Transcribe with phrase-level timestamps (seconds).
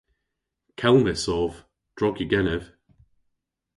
[0.81, 1.53] "Kelmys ov,
[1.99, 2.63] drog yw genev."